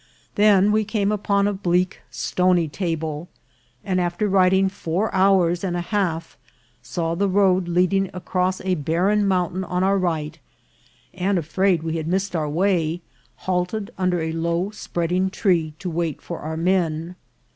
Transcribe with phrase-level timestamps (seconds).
[0.33, 3.29] Then we came upon a bleak stony table,
[3.85, 6.39] and after riding four hours and a half,
[6.81, 10.39] saw the road leading across a barren mountain on our right,
[11.13, 13.01] and, afraid we had missed our way,
[13.45, 17.15] halted under a low spreading tree to wait for our men.